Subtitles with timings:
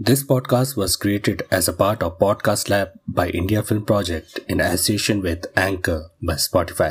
[0.00, 4.60] This podcast was created as a part of Podcast Lab by India Film Project in
[4.60, 6.90] association with Anchor by Spotify.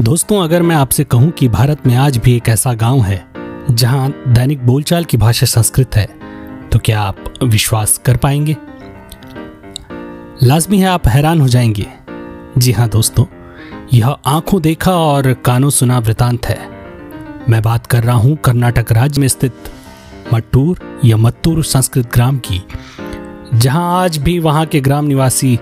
[0.00, 3.24] दोस्तों, अगर मैं आपसे कहूँ कि भारत में आज भी एक ऐसा गाँव है,
[3.70, 6.06] जहाँ दैनिक बोलचाल की भाषा संस्कृत है
[6.68, 8.56] तो क्या आप विश्वास कर पाएँगे?
[10.42, 11.86] लाजमी है आप हैरान हो जाएँगे।
[12.58, 13.26] जी हाँ दोस्तों,
[13.92, 16.58] यह आँखों देखा और कानों सुना वृतांत है।
[17.48, 19.70] मैं बात कर रहा हूँ कर्नाटक राज्य में स्थित
[20.34, 22.62] मट्टूर या मत्तूर संस्कृत ग्राम की,
[23.54, 25.58] जहाँ आज भी वहाँ के ग्राम निवासी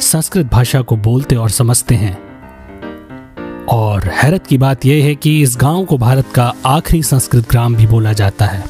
[0.00, 2.24] संस्कृत भाषा को बोलते और समझते हैं।
[3.64, 7.76] और हैरत की बात यह है कि इस गाँव को भारत का आखिरी संस्कृत ग्राम
[7.76, 8.64] भी बोला जाता है।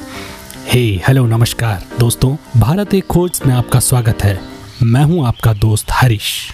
[0.67, 4.39] हे, हेलो, नमस्कार। दोस्तों, भारत एक खोज में आपका स्वागत है।
[4.83, 6.51] मैं हूँ आपका दोस्त हरीश।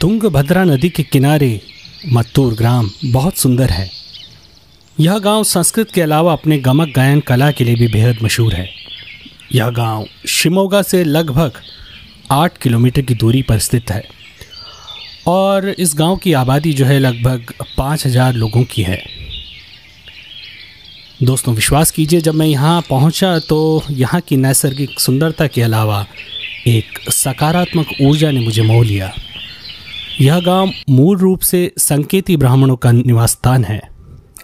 [0.00, 1.60] तुंगभद्रा नदी के किनारे
[2.06, 3.90] मत्तूर ग्राम बहुत सुंदर है।
[4.96, 8.68] यह गाँव संस्कृत के अलावा अपने गमक गायन कला के लिए भी बेहद मशहूर है।
[9.54, 11.60] यह गाँव शिमोगा से लगभग
[12.32, 14.02] आठ किलोमीटर की दूरी पर स्थित है
[15.26, 19.02] और इस गाँव की आबादी जो है लगभग पाँच हज़ार लोगों की है।
[21.22, 26.06] दोस्तों, विश्वास कीजिए, जब मैं यहाँ पहुँचा तो यहाँ की नैसर्गिक सुंदरता के अलावा
[26.66, 29.12] एक सकारात्मक ऊर्जा ने मुझे मोह लिया।
[30.20, 33.80] यह गाँव मूल रूप से संकेती ब्राह्मणों का निवास स्थान है।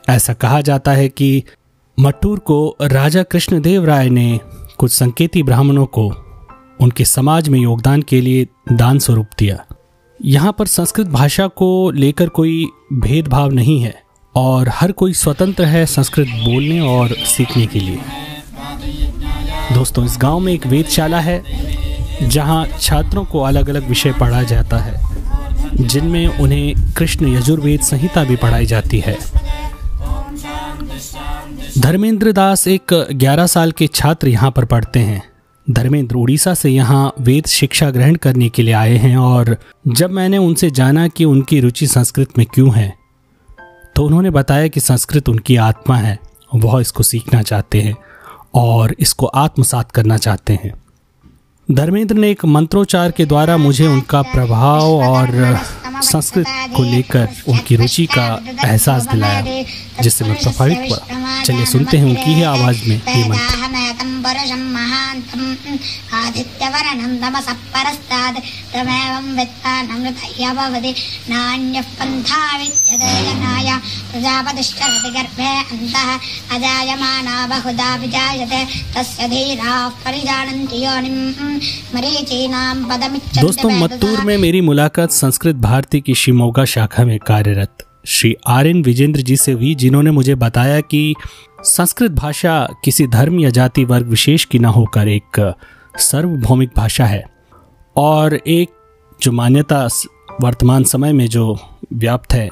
[0.09, 1.43] ऐसा कहा जाता है कि
[1.99, 4.41] मट्टूर को राजा कृष्णदेव राय ने
[4.79, 6.07] कुछ संकेती ब्राह्मणों को
[6.81, 9.65] उनके समाज में योगदान के लिए दान स्वरूप दिया।
[10.25, 14.03] यहाँ पर संस्कृत भाषा को लेकर कोई भेदभाव नहीं है
[14.35, 17.99] और हर कोई स्वतंत्र है संस्कृत बोलने और सीखने के लिए।
[19.75, 21.43] दोस्तों, इस गाँव में एक वेदशाला है,
[22.29, 25.10] जहाँ छात्रों को अलग अलग विषय पढ़ाया जाता है।
[25.81, 29.19] जिनमें उन्हें कृष्ण यजुर्वेद संहिता भी पढ़ाई जाती है।
[31.79, 35.23] धर्मेंद्र दास एक 11 साल के छात्र यहाँ पर पढ़ते हैं।
[35.67, 39.57] धर्मेंद्र उड़ीसा से यहाँ वेद शिक्षा ग्रहण करने के लिए आए हैं और
[39.89, 42.93] जब मैंने उनसे जाना कि उनकी रुचि संस्कृत में क्यों है
[43.97, 46.19] तो उन्होंने बताया कि संस्कृत उनकी आत्मा है,
[46.55, 47.97] वह इसको सीखना चाहते हैं
[48.55, 50.73] और इसको आत्मसात करना चाहते हैं।
[51.71, 55.59] धर्मेंद्र ने एक मंत्रोच्चार के द्वारा मुझे उनका प्रभाव और
[56.03, 58.25] संस्कृत को लेकर उनकी रुचि का
[58.65, 59.65] एहसास दिलाया,
[60.03, 60.99] जिससे मैं प्रभावित हुआ।
[61.43, 63.70] चलिए सुनते हैं उनकी ही आवाज़ में ये मंत्र।
[64.25, 65.49] परशं महान्तम्
[66.21, 68.39] आदित्यवरणं तमसः परस्तात्
[68.73, 70.93] तमेवं वित्तानमृतह्य भवति
[71.31, 73.71] नान्यः पन्था विद्यते जनाय
[74.11, 76.09] प्रजापतिश्चरति गर्भे अन्तः
[76.57, 78.65] अजायमाना बहुधा विजायते।
[78.95, 81.61] तस्य धीराः परिजानन्ति योनिम्
[81.95, 88.35] मरीचीनां पदमिच्छन्ति दोस्तों मत्तूर में मेरी मुलाकात संस्कृत भारती की शिमोगा शाखा में कार्यरत। श्री
[88.49, 91.15] आर एन विजेंद्र जी से हुई जिन्होंने मुझे बताया कि
[91.63, 95.55] संस्कृत भाषा किसी धर्म या जाति वर्ग विशेष की न होकर एक
[95.99, 97.25] सार्वभौमिक भाषा है।
[97.97, 98.71] और एक
[99.23, 99.87] जो मान्यता
[100.43, 101.57] वर्तमान समय में जो
[101.93, 102.49] व्याप्त है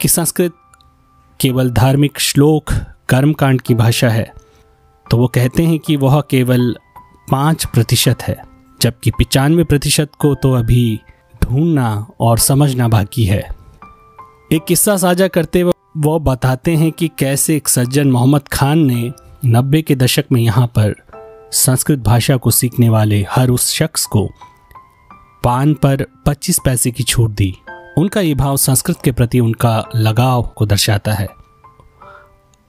[0.00, 0.52] कि संस्कृत
[1.40, 2.72] केवल धार्मिक श्लोक,
[3.08, 4.32] कर्मकांड की भाषा है
[5.06, 6.74] तो वो कहते हैं कि वह केवल
[7.30, 8.36] पाँच प्रतिशत है,
[8.82, 11.00] जबकि पिचानवे प्रतिशत को तो अभी
[11.42, 13.61] ढूंढना और समझना बाकी है।
[14.52, 19.12] एक किस्सा साझा करते हुए वो बताते हैं कि कैसे एक सज्जन मोहम्मद खान ने
[19.44, 20.94] नब्बे के दशक में यहाँ पर
[21.52, 24.28] संस्कृत भाषा को सीखने वाले हर उस शख्स को
[25.44, 27.54] पान पर 25 पैसे की छूट दी।
[27.98, 31.28] उनका ये भाव संस्कृत के प्रति उनका लगाव को दर्शाता है।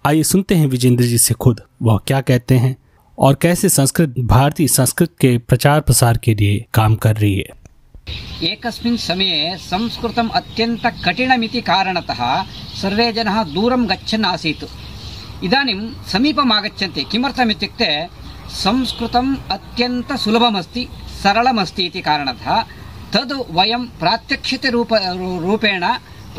[0.05, 2.75] आइए सुनते हैं विजेंद्र जी से खुद, वह क्या कहते हैं
[3.19, 7.62] और कैसे संस्कृत, भारतीय संस्कृत के प्रचार प्रसार के लिए काम कर रही है।
[8.43, 12.21] एकस्मिन् समये संस्कृतम् अत्यन्तकठिनमिति कारणतः
[12.79, 14.63] सर्वे जनाः दूरं गच्छन् आसीत्
[15.47, 15.79] इदानीं
[16.11, 17.89] समीपम् आगच्छन्ति किमर्थमित्युक्ते
[18.63, 20.83] संस्कृतम् अत्यन्तसुलभमस्ति
[21.21, 22.61] सरलमस्ति इति कारणतः
[23.13, 24.93] तद् वयं प्रात्यक्षिकरूप
[25.45, 25.85] रूपेण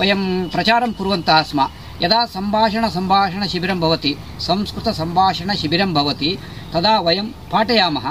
[0.01, 0.23] वयं
[0.55, 1.67] प्रचारं कुर्वन्तः स्म
[2.03, 4.13] यदा सम्भाषणसम्भाषणशिबिरं भवति
[4.49, 6.37] संस्कृतसम्भाषणशिबिरं भवति
[6.75, 8.07] तदा वयं पाठयामः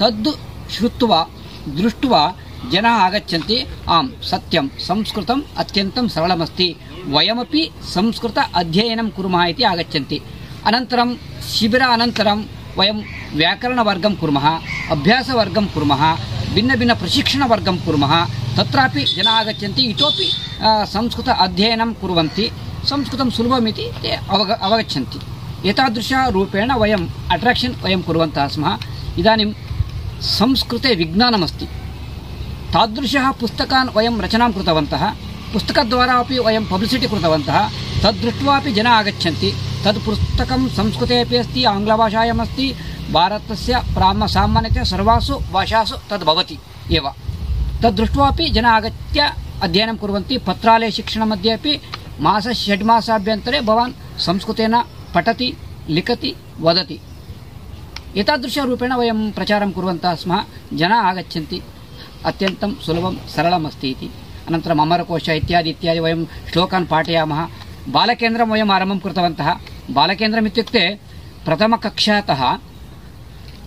[0.00, 0.28] तद्
[0.76, 1.20] श्रुत्वा
[2.58, 6.76] दृष्ट्वा जनाः आगच्छन्ति। आं सत्यं, संस्कृतम् अत्यन्तं सरलमस्ति।
[7.06, 10.20] वयमपि संस्कृत अध्ययनं कुर्मः इति आगच्छन्ति।
[10.66, 11.16] अनन्तरं,
[11.48, 12.44] शिबिरानन्तरं
[12.78, 12.98] वयं
[13.34, 14.46] व्याकरणवर्गं कुर्मः,
[14.90, 16.16] अभ्यासवर्गं कुर्मः,
[16.54, 18.24] भिन्नभिन्नप्रशिक्षणवर्गं कुर्मः,
[18.56, 20.30] तत्रापि जनाः आगच्छन्ति। इतोपि
[20.62, 22.50] संस्कृत अध्ययनं कुर्वन्ति।
[22.84, 25.18] संस्कृतं सुलभमिति ते अवग, अवगच्छन्ति।
[25.68, 28.78] एतादृशरूपेण वयम् अट्राक्षन् वयं कुर्वन्तः स्मः।
[29.18, 29.52] इदानीं
[30.20, 31.66] संस्कृते विज्ञानमस्ति।
[32.74, 35.02] तादृशः पुस्तकान् वयं रचनां कृतवन्तः
[35.52, 37.58] पुस्तकद्वारा अपि वयं पब्लिसिटि कृतवन्तः
[38.02, 39.50] तद्दृष्ट्वा अपि जनाः आगच्छन्ति
[39.84, 42.66] तद् पुस्तकं संस्कृते अपि अस्ति आङ्ग्लभाषायाम् अस्ति
[43.12, 46.58] भारतस्य प्राम सामान्यतया सर्वासु भाषासु तद् भवति
[46.96, 47.08] एव
[47.82, 49.30] तद् दृष्ट्वा अपि जनाः आगत्य
[49.62, 51.78] अध्ययनं कुर्वन्ति पत्रालयशिक्षणमध्ये अपि
[52.20, 54.76] मास षड्मासाभ्यन्तरे भवान् संस्कृतेन
[55.14, 55.52] पठति
[55.88, 57.00] लिखति वदति
[58.16, 60.44] एतादृशरूपेण वयं प्रचारं कुर्वन्तः स्मः
[60.74, 61.62] जनाः आगच्छन्ति
[62.24, 64.10] अत्यन्तं सुलभं सरलम् अस्ति इति।
[64.48, 67.48] अनन्तरम् अमरकोश इत्यादि इत्यादि वयं श्लोकान् पाठयामः।
[67.88, 69.54] बालकेन्द्रं वयम् आरम्भं कृतवन्तः।
[69.90, 70.98] बालकेन्द्रम् इत्युक्ते
[71.44, 72.58] प्रथमकक्षातः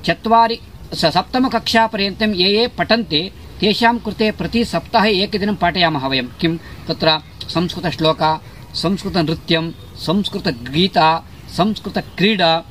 [0.05, 0.59] चत्वारि
[0.93, 6.57] सप्तमकक्षापर्यन्तं ये ये पठन्ति, तेषां कृते प्रति सप्ताहे एकदिनं पाठयामः वयं। किं?
[6.57, 8.41] तत्र संस्कृतश्लोका,
[8.73, 12.63] संस्कृतनृत्यं, संस्कृतगीता, संस्कृतक्रीडा,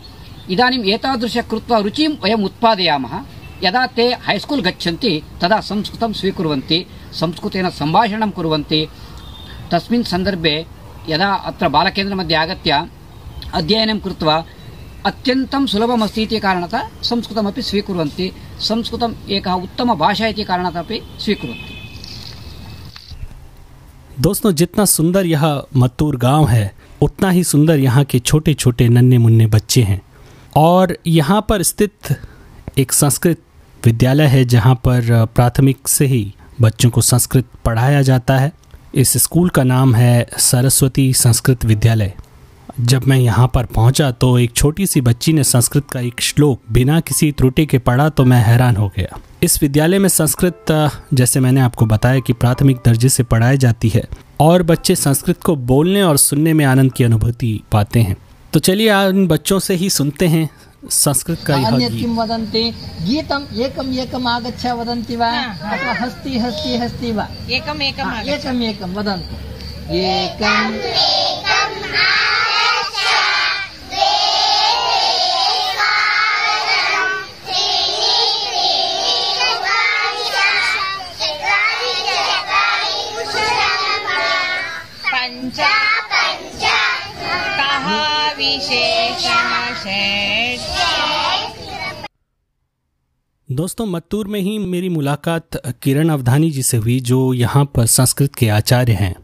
[0.51, 3.23] इदानीम् एतादृश कृत्वा रुचिं वयम् उत्पादयामः।
[3.65, 8.89] यदा ते हैस्कूल् गच्छन्ति, तदा संस्कृतं स्वीकुर्वन्ति, संस्कृतेन सम्भाषणं कुर्वन्ति।
[9.73, 10.67] तस्मिन् सन्दर्भे
[11.09, 12.89] यदा अत्र बालकेन्द्रमध्ये आगत्य
[13.55, 14.45] अध्ययनं कृत्वा
[15.07, 21.75] अत्यन्तं सुलभमस्ति इति कारणतः संस्कृतमपि स्वीकुर्वन्ति। संस्कृतम् एकः उत्तमभाषा इति कारणतः अपि स्वीकुर्वन्ति।
[24.21, 29.19] दोस्तों, जितना सुंदर यह मत्तूर गाँव है, उतना ही सुंदर यहाँ के छोटे छोटे नन्हे
[29.19, 30.03] मुन्ने बच्चे हैं।
[30.57, 32.21] और यहाँ पर स्थित
[32.79, 33.43] एक संस्कृत
[33.85, 38.53] विद्यालय है जहाँ पर प्राथमिक से ही बच्चों को संस्कृत पढ़ाया जाता है।
[38.95, 42.13] इस स्कूल का नाम है सरस्वती संस्कृत विद्यालय।
[42.81, 46.61] जब मैं यहाँ पर पहुँचा तो एक छोटी सी बच्ची ने संस्कृत का एक श्लोक
[46.73, 50.67] बिना किसी त्रुटि के पढ़ा तो मैं हैरान हो गया। इस विद्यालय में संस्कृत
[51.15, 54.05] जैसे मैंने आपको बताया कि प्राथमिक दर्जे से पढ़ाई जाती है
[54.41, 58.17] और बच्चे संस्कृत को बोलने और सुनने में आनंद की अनुभूति पाते हैं।
[58.53, 60.49] तो चलिए आज इन बच्चों से ही सुनते हैं
[60.85, 62.75] संस्कृत का यह अन्यत् गीत। किं वदन्ति?
[63.03, 67.29] गीतम् एकम् एकम् आगच्छ वदन्ति वा। अथवा हस्ति हस्ति हस्ति वा?
[67.51, 69.37] एकम् एकम् आगच्छ। एकम् एकं वदन्तु।
[69.95, 70.75] एकम्
[93.61, 98.35] दोस्तों, मत्तूर में ही मेरी मुलाकात किरण अवधानी जी से हुई, जो यहाँ पर संस्कृत
[98.35, 99.15] के आचार्य हैं।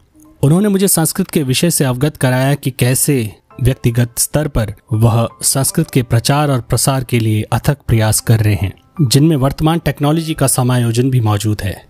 [0.43, 3.15] उन्होंने मुझे संस्कृत के विषय से अवगत कराया कि कैसे
[3.63, 8.55] व्यक्तिगत स्तर पर वह संस्कृत के प्रचार और प्रसार के लिए अथक प्रयास कर रहे
[8.55, 11.87] हैं, जिनमें वर्तमान टेक्नोलॉजी का समायोजन भी मौजूद है।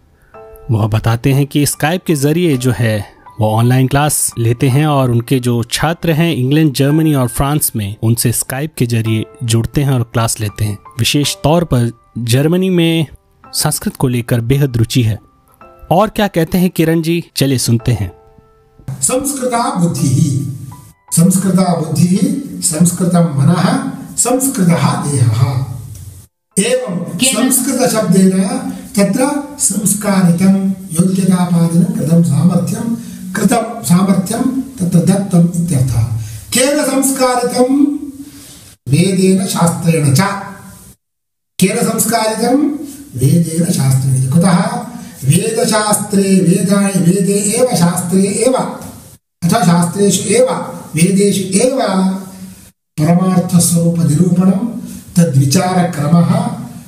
[0.72, 2.98] वह बताते हैं कि स्काइप के ज़रिए जो है,
[3.40, 7.96] वो ऑनलाइन क्लास लेते हैं और उनके जो छात्र हैं, इंग्लैंड, जर्मनी और फ्रांस में,
[8.04, 11.92] उनसे स्काइप के ज़रिए जुड़ते हैं और क्लास लेते हैं। विशेष तौर पर
[12.26, 13.08] जर्मनी में
[13.54, 15.20] संस्कृत को लेकर बेहद रुचि है।
[15.92, 17.32] और क्या कहते हैं किरण जी?
[17.36, 18.12] चलिए सुनते हैं।
[19.02, 20.48] संस्कृता बुद्धिः।
[21.12, 22.18] संस्कृता बुद्धिः
[22.62, 25.66] संस्कृतं मनः संस्कृतः देहः।
[26.60, 28.32] एवं संस्कृतशब्देन
[28.96, 32.96] तत्र संस्कारितं योग्यतापादनं कृतं सामर्थ्यं
[33.34, 36.04] कृतं सामर्थ्यं तत्र दत्तम् इत्यर्थः।
[36.54, 37.86] केन संस्कारितं?
[38.90, 40.47] वेदेन शास्त्रेण च।
[41.60, 42.58] केन संस्कारितं
[43.20, 44.58] वेदेन शास्त्रेण। कुतः?
[45.24, 48.54] वेदशास्त्रे वेदानि वेदे एव शास्त्रे एव।
[49.44, 50.46] अथवा शास्त्रेषु एव
[50.96, 51.80] वेदेषु एव
[53.00, 54.68] परमार्थस्वरूपनिरूपणं
[55.18, 56.34] तद्विचारक्रमः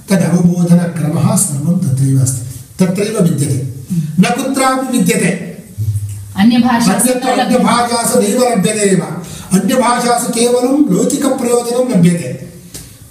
[0.09, 3.67] तदवबोधनक्रमः सर्वं तत्रैव अस्ति। तत्रैव विद्यते।
[4.19, 5.57] न कुत्रापि विद्यते।
[6.35, 9.01] अन्यभाषासु। अन्यभाषासु नैव लभ्यते एव।
[9.53, 12.48] अन्यभाषासु केवलं लौकिकप्रयोजनं लभ्यते।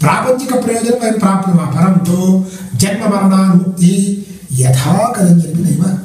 [0.00, 2.44] प्रापञ्चिकप्रयोजनं वयं प्राप्नुमः परन्तु
[2.78, 4.28] जन्ममरणान्मुक्तिः
[4.58, 5.98] यथा कथञ्चिदपि नैव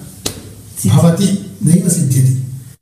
[0.91, 1.27] भवति
[1.65, 2.33] नैव सिद्ध्यति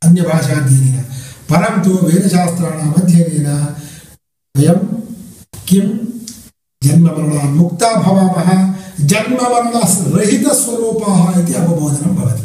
[0.03, 1.05] अन्यभाषाध्ययनेन।
[1.49, 3.67] परन्तु वेदशास्त्राणाम् अध्ययनेन
[4.57, 4.79] वयं
[5.67, 5.87] किं?
[6.83, 8.73] जन्ममरणान्मुक्ता भवामः
[9.05, 12.43] जन्ममरणरहितस्वरूपाः इति अवबोधनं भवति।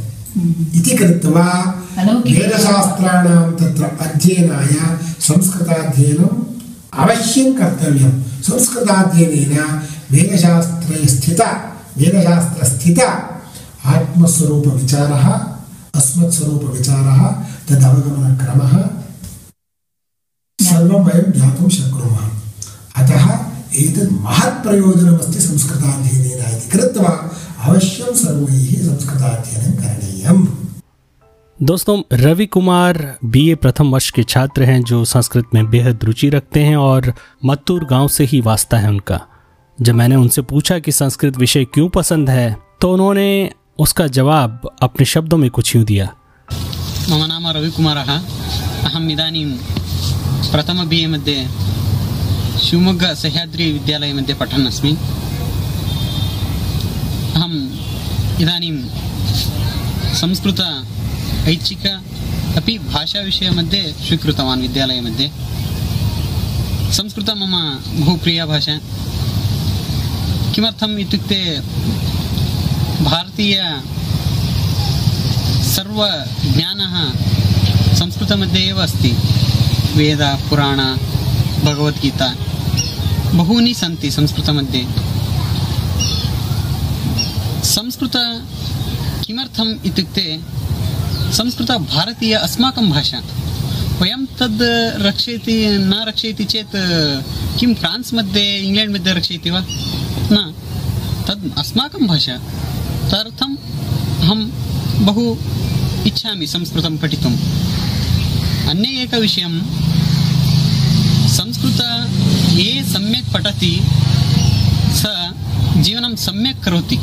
[0.79, 6.56] इति कृत्वा वेदशास्त्राणां तत्र अध्ययनाय संस्कृताध्ययनम्
[6.97, 11.41] अवश्यं कर्तव्यं। संस्कृताध्ययनेन वेदशास्त्रे स्थित,
[11.99, 13.01] वेदशास्त्रस्थित
[13.85, 15.27] आत्मस्वरूपविचारः,
[15.95, 17.29] अस्मत्स्वरूपविचारः
[17.69, 18.73] तदवगमनक्रमः
[20.61, 22.29] सर्वं वयं ज्ञातुं शक्नुमः।
[22.97, 23.39] अतः
[23.75, 27.31] एतत् महत् प्रयोजनमस्ति संस्कृताध्ययनेन इति कृत्वा
[27.63, 30.66] अवश्यं सर्वैः संस्कृताध्ययनं करणीयम्।
[31.59, 36.63] दोस्तों, रवि कुमार बीए प्रथम वर्ष के छात्र हैं जो संस्कृत में बेहद रुचि रखते
[36.63, 37.13] हैं और
[37.45, 39.21] मत्तूर गाँव से ही वास्ता है उनका।
[39.79, 45.07] जब मैंने उनसे पूछा कि संस्कृत विषय क्यों पसंद है तो उन्होंने उसका जवाब अपने
[45.07, 46.07] शब्दों में कुछ यूँ दिया।
[47.11, 49.47] मम नाम रवि कुमार। अहम इदानीं
[50.53, 54.93] प्रथम बी ए मध्य मध्ये शिवमोग्ग सह्याद्रि विद्यालयमध्ये पठन् अस्मि
[57.33, 57.57] अहम्
[58.43, 58.77] इदानीं
[60.17, 60.61] संस्कृत
[61.47, 61.87] ऐच्छिक
[62.57, 65.31] अपि भाषाविषयमध्ये स्वीकृतवान् विद्यालयमध्ये।
[66.93, 67.55] संस्कृतं मम
[68.05, 68.79] बहु प्रिया भाषा।
[70.55, 71.61] किमर्थम् इत्युक्ते
[73.05, 73.83] भारतीय
[75.65, 76.95] सर्वज्ञानः
[77.97, 79.17] संस्कृतमध्ये एव अस्ति।
[79.95, 80.79] वेद, पुराण,
[81.65, 82.35] भगवद्गीता,
[83.35, 84.87] बहूनि सन्ति संस्कृतमध्ये।
[87.65, 88.13] संस्कृत
[89.27, 90.57] किमर्थम् इत्युक्ते
[91.33, 93.23] संस्कृत भारतीय अस्माकं भाषा।
[94.03, 94.63] वयं तद्
[95.07, 96.73] रक्षयति, न रक्षयति चेत्,
[97.59, 99.65] किं फ्रान्स् मध्ये, इङ्ग्लेण्ड् मध्ये रक्षयति वा?
[100.33, 100.55] न।
[101.29, 102.37] तद् अस्माकं भाषा।
[103.09, 103.57] तदर्थम्
[104.23, 104.51] अहं
[105.05, 105.37] बहु
[106.07, 107.37] इच्छामि संस्कृतं पठितुम्
[108.69, 109.61] अन्य एकविषयं,
[111.29, 111.81] संस्कृत
[112.59, 113.81] ये सम्यक् पठति,
[114.91, 115.31] स
[115.77, 116.97] जीवनं सम्यक् करोति।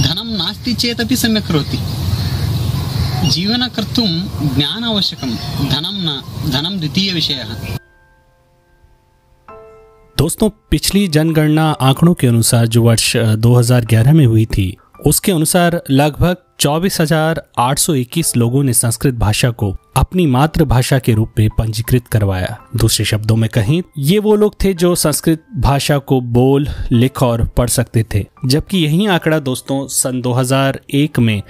[0.00, 1.78] धनं नास्ति चेदपि सम्यक् करोति।
[3.24, 4.06] जीवन कर्तुं
[4.54, 5.30] ज्ञान आवश्यकं
[5.68, 7.76] धनं न धनं द्वितीयविषयः।
[10.18, 14.76] दोस्तों पिछली जनगणना आंकड़ों के अनुसार जो वर्ष 2011 में हुई थी
[15.06, 22.06] उसके अनुसार लगभग 24,821 लोगों ने संस्कृत भाषा को अपनी मातृभाषा के रूप में पंजीकृत
[22.06, 27.22] करवाया। दूसरे शब्दों में कहें ये वो लोग थे जो संस्कृत भाषा को बोल लिख
[27.22, 31.42] और पढ़ सकते थे। जबकि यही आंकड़ा दोस्तों सन 2001 में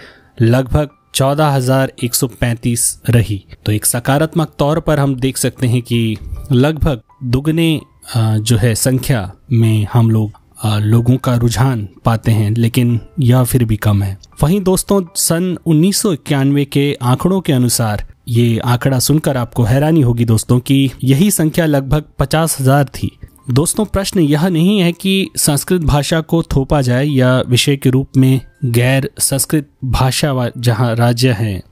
[0.42, 6.16] लगभग 14,135 रही। तो एक सकारात्मक तौर पर हम देख सकते हैं कि
[6.52, 7.80] लगभग दुगने
[8.16, 13.76] जो है संख्या में हम लोग लोगों का रुझान पाते हैं लेकिन यह फिर भी
[13.76, 20.00] कम है। वहीं दोस्तों सन 1991 के आंकड़ों के अनुसार ये आंकड़ा सुनकर आपको हैरानी
[20.00, 23.10] होगी दोस्तों कि यही संख्या लगभग पचास हज़ार थी।
[23.46, 28.16] दोस्तों, प्रश्न यह नहीं है कि संस्कृत भाषा को थोपा जाए या विषय के रूप
[28.16, 31.62] में गैर संस्कृत भाषा जहाँ राज्य हैं,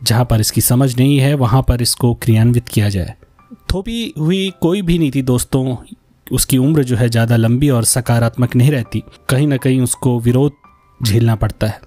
[0.00, 3.14] जहाँ पर इसकी समझ नहीं है, वहाँ पर इसको क्रियान्वित किया जाए।
[3.72, 5.76] थोपी हुई कोई भी नीति दोस्तों,
[6.26, 10.52] उसकी उम्र जो है ज़्यादा लंबी और सकारात्मक नहीं रहती। कहीं ना कहीं उसको विरोध
[11.00, 11.80] झेलना पड़ता है।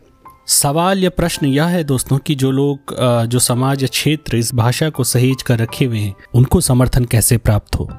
[0.48, 2.96] सवाल या प्रश्न यह है दोस्तों कि जो लोग
[3.28, 7.38] जो समाज या क्षेत्र इस भाषा को सहेज कर रखे हुए हैं, उनको समर्थन कैसे
[7.38, 7.90] प्राप्त हो?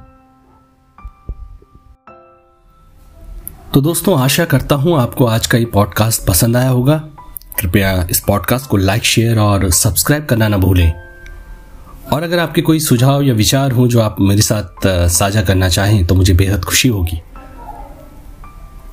[3.75, 6.97] तो दोस्तों, आशा करता हूँ आपको आज का ये पॉडकास्ट पसंद आया होगा।
[7.61, 10.93] कृपया इस पॉडकास्ट को लाइक शेयर और सब्सक्राइब करना ना भूलें।
[12.13, 16.07] और अगर आपके कोई सुझाव या विचार हो जो आप मेरे साथ साझा करना चाहें
[16.07, 17.21] तो मुझे बेहद खुशी होगी।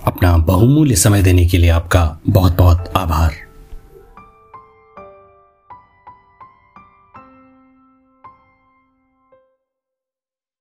[0.07, 3.31] अपना बहुमूल्य समय देने के लिए आपका बहुत बहुत आभार।